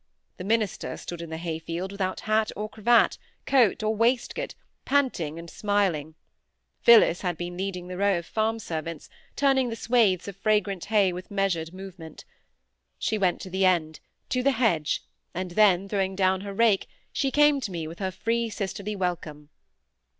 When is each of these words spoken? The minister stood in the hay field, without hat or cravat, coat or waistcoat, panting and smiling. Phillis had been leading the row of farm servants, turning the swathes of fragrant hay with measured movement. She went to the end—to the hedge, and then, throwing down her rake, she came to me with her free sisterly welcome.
The 0.37 0.43
minister 0.43 0.97
stood 0.97 1.21
in 1.21 1.29
the 1.29 1.37
hay 1.37 1.59
field, 1.59 1.91
without 1.91 2.21
hat 2.21 2.51
or 2.55 2.67
cravat, 2.67 3.19
coat 3.45 3.83
or 3.83 3.95
waistcoat, 3.95 4.55
panting 4.83 5.37
and 5.37 5.47
smiling. 5.47 6.15
Phillis 6.81 7.21
had 7.21 7.37
been 7.37 7.55
leading 7.55 7.87
the 7.87 7.97
row 7.99 8.17
of 8.17 8.25
farm 8.25 8.57
servants, 8.57 9.11
turning 9.35 9.69
the 9.69 9.75
swathes 9.75 10.27
of 10.27 10.35
fragrant 10.37 10.85
hay 10.85 11.13
with 11.13 11.29
measured 11.29 11.71
movement. 11.71 12.25
She 12.97 13.19
went 13.19 13.41
to 13.41 13.51
the 13.51 13.63
end—to 13.63 14.41
the 14.41 14.53
hedge, 14.53 15.03
and 15.35 15.51
then, 15.51 15.87
throwing 15.87 16.15
down 16.15 16.41
her 16.41 16.51
rake, 16.55 16.87
she 17.13 17.29
came 17.29 17.61
to 17.61 17.69
me 17.69 17.85
with 17.87 17.99
her 17.99 18.09
free 18.09 18.49
sisterly 18.49 18.95
welcome. 18.95 19.49